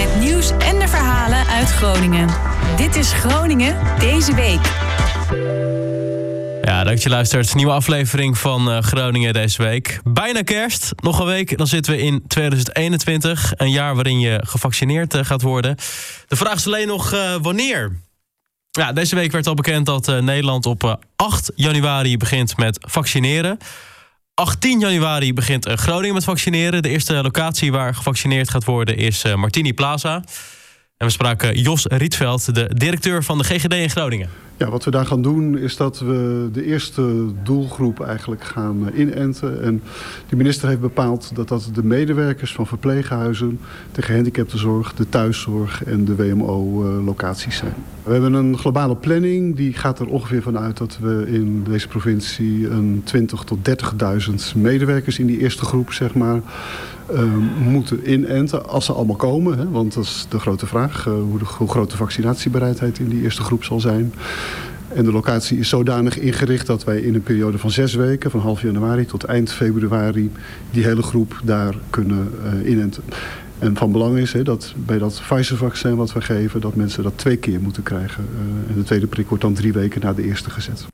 [0.00, 2.28] Het nieuws en de verhalen uit Groningen.
[2.76, 4.60] Dit is Groningen deze week.
[6.62, 7.54] Ja, dank je luistert.
[7.54, 10.00] Nieuwe aflevering van uh, Groningen deze week.
[10.04, 10.92] Bijna kerst.
[10.96, 13.52] Nog een week, dan zitten we in 2021.
[13.56, 15.76] Een jaar waarin je gevaccineerd uh, gaat worden.
[16.26, 17.96] De vraag is alleen nog uh, wanneer.
[18.70, 23.58] Ja, deze week werd al bekend dat Nederland op 8 januari begint met vaccineren.
[24.40, 26.82] 18 januari begint Groningen met vaccineren.
[26.82, 30.22] De eerste locatie waar gevaccineerd gaat worden is Martini Plaza.
[31.00, 34.28] En we spraken Jos Rietveld, de directeur van de GGD in Groningen.
[34.56, 38.98] Ja, wat we daar gaan doen is dat we de eerste doelgroep eigenlijk gaan eh,
[38.98, 39.62] inenten.
[39.62, 39.82] En
[40.28, 43.60] de minister heeft bepaald dat dat de medewerkers van verpleeghuizen,
[43.92, 47.74] de gehandicaptenzorg, de thuiszorg en de WMO-locaties zijn.
[48.02, 49.56] We hebben een globale planning.
[49.56, 53.58] Die gaat er ongeveer vanuit dat we in deze provincie een 20 tot
[54.28, 56.40] 30.000 medewerkers in die eerste groep, zeg maar,
[57.64, 58.68] moeten inenten.
[58.68, 61.06] Als ze allemaal komen, hè, want dat is de grote vraag.
[61.06, 64.12] Uh, hoe, de, hoe groot de vaccinatiebereidheid in die eerste groep zal zijn.
[64.94, 68.30] En de locatie is zodanig ingericht dat wij in een periode van zes weken...
[68.30, 70.32] van half januari tot eind februari
[70.70, 73.02] die hele groep daar kunnen uh, inenten.
[73.58, 76.60] En van belang is hè, dat bij dat Pfizer-vaccin wat we geven...
[76.60, 78.24] dat mensen dat twee keer moeten krijgen.
[78.34, 80.86] Uh, en de tweede prik wordt dan drie weken na de eerste gezet.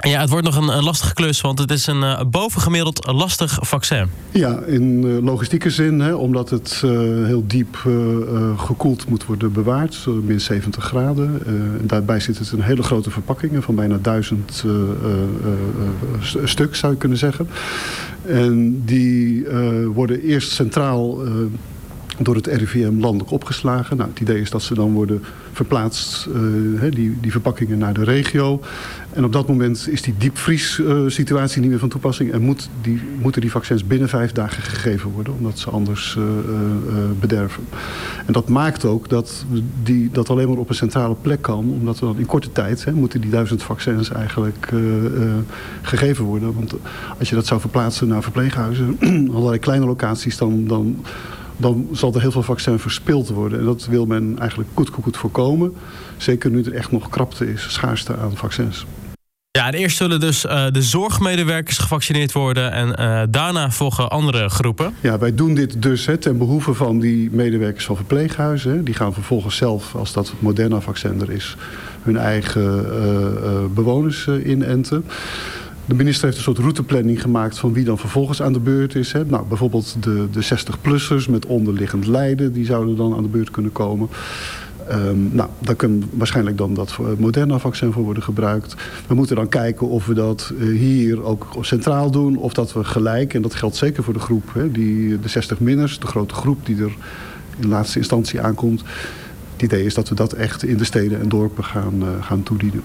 [0.00, 4.10] Ja, het wordt nog een, lastige klus, want het is een uh, bovengemiddeld lastig vaccin.
[4.30, 6.90] Ja, in uh, logistieke zin, hè, omdat het uh,
[7.26, 7.76] heel diep
[8.56, 11.40] gekoeld moet worden bewaard, min 70 graden.
[11.46, 14.64] en daarbij zit het in hele grote verpakkingen van bijna duizend
[16.44, 17.48] stuk, zou je kunnen zeggen.
[18.22, 19.46] En die
[19.94, 21.18] worden eerst centraal
[22.18, 23.96] door het RIVM landelijk opgeslagen.
[23.96, 28.04] Nou, het idee is dat ze dan worden verplaatst, uh, die, die verpakkingen naar de
[28.04, 28.60] regio.
[29.12, 32.32] En op dat moment is die diepvries uh, situatie niet meer van toepassing...
[32.32, 35.32] en moet die, moeten die vaccins binnen vijf dagen gegeven worden...
[35.32, 36.24] omdat ze anders uh,
[37.20, 37.64] bederven.
[38.26, 39.44] En dat maakt ook dat
[39.82, 41.72] die, dat alleen maar op een centrale plek kan...
[41.72, 44.72] omdat we dan in korte tijd hè, moeten die duizend vaccins eigenlijk
[45.82, 46.54] gegeven worden.
[46.54, 46.74] Want
[47.18, 48.98] als je dat zou verplaatsen naar verpleeghuizen...
[49.34, 50.66] allerlei kleine locaties, dan...
[50.66, 51.04] dan
[51.58, 53.58] dan zal er heel veel vaccin verspild worden.
[53.58, 55.74] En dat wil men eigenlijk goed, goed, goed voorkomen.
[56.16, 58.86] Zeker nu er echt nog krapte is, schaarste aan vaccins.
[59.50, 62.72] Ja, en eerst zullen dus uh, de zorgmedewerkers gevaccineerd worden...
[62.72, 64.94] en uh, daarna volgen andere groepen.
[65.00, 68.72] Ja, wij doen dit dus hè, ten behoeve van die medewerkers van verpleeghuizen.
[68.72, 68.82] Hè.
[68.82, 71.56] Die gaan vervolgens zelf, als dat Moderna-vaccin er is...
[72.02, 75.04] hun eigen uh, bewoners inenten.
[75.88, 79.12] De minister heeft een soort routeplanning gemaakt van wie dan vervolgens aan de beurt is.
[79.12, 79.24] Hè.
[79.24, 83.72] Nou, bijvoorbeeld de, de 60-plussers met onderliggend lijden, die zouden dan aan de beurt kunnen
[83.72, 84.08] komen.
[84.90, 88.74] Um, nou, daar kan waarschijnlijk dan dat Moderna-vaccin voor worden gebruikt.
[89.06, 92.36] We moeten dan kijken of we dat uh, hier ook centraal doen.
[92.36, 95.98] Of dat we gelijk, en dat geldt zeker voor de groep, hè, die, de 60-minners,
[95.98, 96.96] de grote groep die er
[97.60, 98.82] in laatste instantie aankomt.
[99.52, 102.42] Het idee is dat we dat echt in de steden en dorpen gaan, uh, gaan
[102.42, 102.82] toedienen.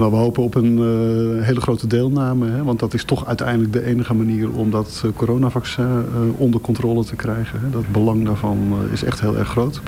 [0.00, 2.50] Maar we hopen op een uh, hele grote deelname.
[2.50, 6.60] Hè, want dat is toch uiteindelijk de enige manier om dat uh, coronavaccin uh, onder
[6.60, 7.60] controle te krijgen.
[7.60, 7.70] Hè.
[7.70, 9.80] Dat belang daarvan is echt heel erg groot.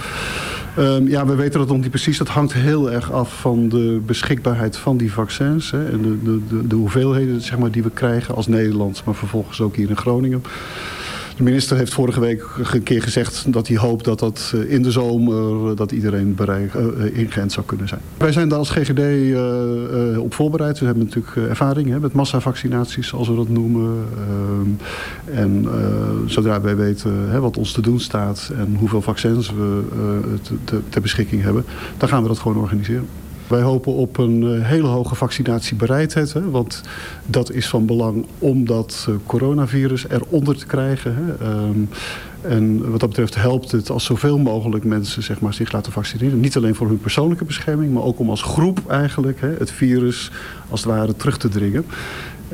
[0.79, 2.19] Um, ja, we weten dat nog niet precies.
[2.19, 5.71] Dat hangt heel erg af van de beschikbaarheid van die vaccins.
[5.71, 9.03] Hè, en de, de, de, de hoeveelheden zeg maar, die we krijgen als Nederland.
[9.05, 10.43] Maar vervolgens ook hier in Groningen.
[11.43, 14.83] De minister heeft vorige week een keer gezegd dat hij hoopt dat dat eh, in
[14.83, 18.01] de zomer eh, dat iedereen bereik, uh, ingeënt zou kunnen zijn.
[18.17, 19.01] Wij zijn daar als GGD
[20.19, 20.79] op voorbereid.
[20.79, 24.05] We hebben natuurlijk ervaring hè, met massavaccinaties, zoals we dat noemen.
[25.29, 25.67] Uh, en
[26.27, 29.83] zodra wij weten hè, wat ons te doen staat en hoeveel vaccins we
[30.43, 31.65] te, te, ter beschikking hebben,
[31.97, 33.07] dan gaan we dat gewoon organiseren.
[33.53, 36.33] Wij hopen op een uh, hele hoge vaccinatiebereidheid.
[36.33, 36.81] Hè, want
[37.27, 41.15] dat is van belang om dat uh, coronavirus eronder te krijgen.
[41.17, 41.51] Hè.
[41.51, 41.89] Um,
[42.41, 46.41] en wat dat betreft helpt het als zoveel mogelijk mensen zeg maar, zich laten vaccineren.
[46.41, 50.31] Niet alleen voor hun persoonlijke bescherming, maar ook om als groep eigenlijk hè, het virus
[50.69, 51.85] als het ware terug te dringen.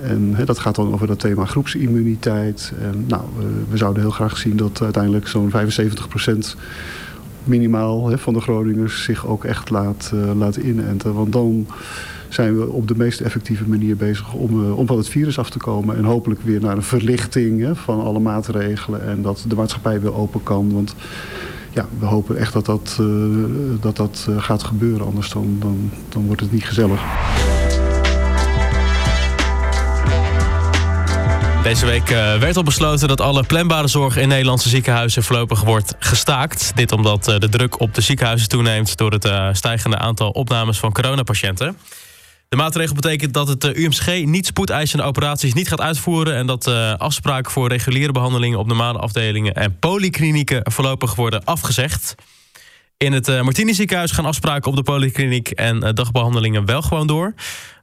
[0.02, 2.72] En hè, dat gaat dan over dat thema groepsimmuniteit.
[3.06, 6.56] Nou, uh, we zouden heel graag zien dat uiteindelijk zo'n 75 procent
[7.48, 11.14] minimaal hè, van de Groningers zich ook echt laat, uh, laten inenten.
[11.14, 11.66] Want dan
[12.28, 15.50] zijn we op de meest effectieve manier bezig om, uh, om van het virus af
[15.50, 15.96] te komen.
[15.96, 19.06] En hopelijk weer naar een verlichting hè, van alle maatregelen.
[19.06, 20.72] En dat de maatschappij weer open kan.
[20.72, 20.94] Want
[21.70, 23.44] ja, we hopen echt dat dat, uh,
[23.80, 25.06] dat, dat gaat gebeuren.
[25.06, 27.02] Anders dan, dan, dan wordt het niet gezellig.
[31.68, 35.94] Deze week uh, werd al besloten dat alle planbare zorg in Nederlandse ziekenhuizen voorlopig wordt
[35.98, 36.72] gestaakt.
[36.74, 40.78] Dit omdat uh, de druk op de ziekenhuizen toeneemt door het uh, stijgende aantal opnames
[40.78, 41.78] van coronapatiënten.
[42.48, 46.66] De maatregel betekent dat het UMCG niet spoedeisende operaties niet gaat uitvoeren en dat
[46.98, 52.14] afspraken voor reguliere behandelingen op normale afdelingen en polyklinieken voorlopig worden afgezegd.
[52.98, 57.06] In het uh, Martini ziekenhuis gaan afspraken op de polykliniek en uh, dagbehandelingen wel gewoon
[57.06, 57.34] door.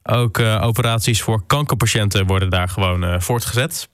[0.03, 3.89] Ook uh, operaties voor kankerpatiënten worden daar gewoon voortgezet.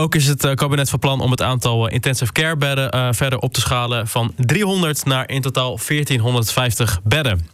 [0.00, 3.60] Ook is het kabinet van plan om het aantal intensive care bedden verder op te
[3.60, 7.46] schalen van 300 naar in totaal 1450 bedden.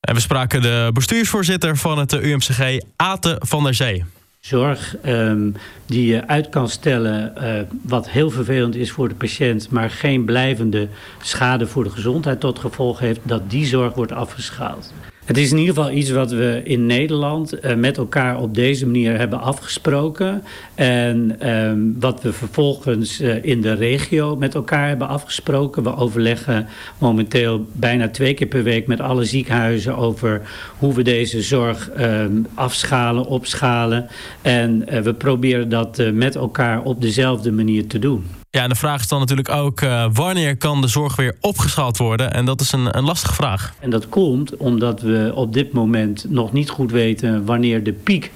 [0.00, 4.04] En we spraken de bestuursvoorzitter van het UMCG, Ate van der Zee
[4.42, 5.54] zorg um,
[5.86, 10.24] die je uit kan stellen, uh, wat heel vervelend is voor de patiënt, maar geen
[10.24, 10.88] blijvende
[11.20, 14.92] schade voor de gezondheid tot gevolg heeft, dat die zorg wordt afgeschaald.
[15.24, 18.86] Het is in ieder geval iets wat we in Nederland uh, met elkaar op deze
[18.86, 20.42] manier hebben afgesproken.
[20.74, 25.82] En um, wat we vervolgens uh, in de regio met elkaar hebben afgesproken.
[25.82, 26.66] We overleggen
[26.98, 30.42] momenteel bijna twee keer per week met alle ziekenhuizen over
[30.78, 34.06] hoe we deze zorg um, afschalen, opschalen.
[34.42, 38.41] En uh, we proberen dat met elkaar op dezelfde manier te doen.
[38.54, 41.96] Ja, en de vraag is dan natuurlijk ook uh, wanneer kan de zorg weer opgeschaald
[41.96, 42.32] worden?
[42.32, 43.74] En dat is een, een lastige vraag.
[43.80, 48.30] En dat komt omdat we op dit moment nog niet goed weten wanneer de piek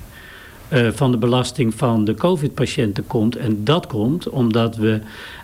[0.69, 3.37] uh, van de belasting van de COVID-patiënten komt.
[3.37, 5.01] En dat komt omdat we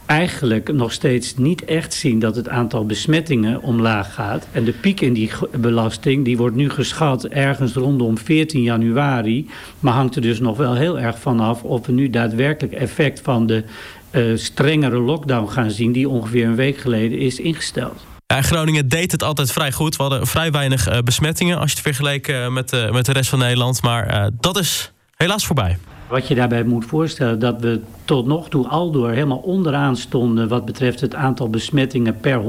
[0.06, 4.46] eigenlijk nog steeds niet echt zien dat het aantal besmettingen omlaag gaat.
[4.52, 9.48] En de piek in die belasting die wordt nu geschat ergens rondom 14 januari.
[9.80, 13.46] Maar hangt er dus nog wel heel erg vanaf of we nu daadwerkelijk effect van
[13.46, 13.64] de
[14.12, 15.93] uh, strengere lockdown gaan zien...
[15.93, 18.05] die ongeveer een week geleden is ingesteld.
[18.26, 19.97] Ja, Groningen deed het altijd vrij goed.
[19.97, 23.12] We hadden vrij weinig uh, besmettingen als je het vergeleek uh, met, uh, met de
[23.12, 23.82] rest van Nederland.
[23.82, 25.79] Maar dat is helaas voorbij.
[26.09, 30.49] Wat je daarbij moet voorstellen, dat we tot nog toe aldoor helemaal onderaan stonden...
[30.49, 32.43] wat betreft het aantal besmettingen per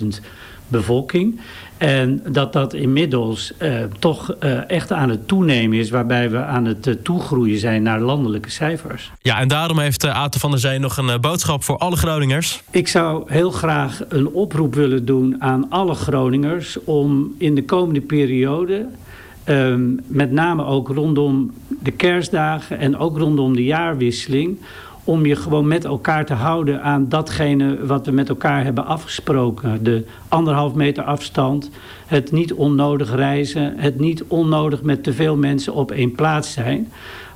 [0.00, 0.06] 100.000
[0.68, 1.40] bevolking.
[1.80, 5.90] En dat dat inmiddels uh, toch uh, echt aan het toenemen is...
[5.90, 9.10] waarbij we aan het uh, toegroeien zijn naar landelijke cijfers.
[9.20, 12.62] Ja, en daarom heeft Aten van der Zee nog een boodschap voor alle Groningers.
[12.70, 16.84] Ik zou heel graag een oproep willen doen aan alle Groningers...
[16.84, 18.86] om in de komende periode...
[19.46, 24.58] Um, met name ook rondom de kerstdagen en ook rondom de jaarwisseling
[25.04, 29.84] om je gewoon met elkaar te houden aan datgene wat we met elkaar hebben afgesproken.
[29.84, 31.70] De anderhalf meter afstand,
[32.06, 36.88] het niet onnodig reizen, het niet onnodig met te veel mensen op één plaats zijn.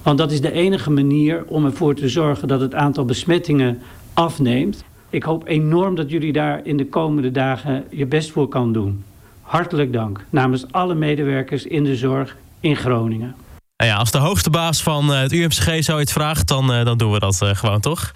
[0.03, 3.79] Want dat is de enige manier om ervoor te zorgen dat het aantal besmettingen
[4.13, 4.85] afneemt.
[5.11, 9.05] Ik hoop enorm dat jullie daar in de komende dagen je best voor kan doen.
[9.41, 13.35] Hartelijk dank namens alle medewerkers in de zorg in Groningen.
[13.77, 16.99] Nou ja, als de hoogste baas van eh, het UMCG zoiets vraagt, dan, uh, dan
[16.99, 18.13] doen we dat uh, gewoon, toch?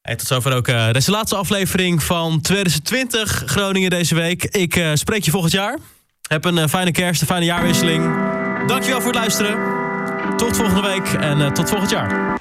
[0.00, 4.44] Hey, tot zover ook deze laatste aflevering van 2020 Groningen deze week.
[4.44, 5.78] Ik spreek je volgend jaar.
[6.28, 8.04] Heb een fijne kerst, een fijne jaarwisseling.
[8.66, 9.56] Dankjewel voor het luisteren.
[10.36, 12.38] Tot volgende week en tot volgend jaar.